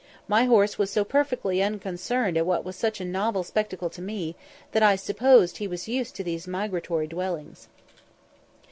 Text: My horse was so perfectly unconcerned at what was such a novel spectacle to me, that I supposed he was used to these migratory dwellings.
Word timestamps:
My 0.27 0.45
horse 0.45 0.79
was 0.79 0.89
so 0.89 1.03
perfectly 1.03 1.61
unconcerned 1.61 2.35
at 2.35 2.47
what 2.47 2.65
was 2.65 2.75
such 2.75 2.99
a 2.99 3.05
novel 3.05 3.43
spectacle 3.43 3.87
to 3.91 4.01
me, 4.01 4.35
that 4.71 4.81
I 4.81 4.95
supposed 4.95 5.57
he 5.57 5.67
was 5.67 5.87
used 5.87 6.15
to 6.15 6.23
these 6.23 6.47
migratory 6.47 7.05
dwellings. 7.05 7.67